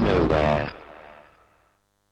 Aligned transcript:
nowhere. 0.00 0.69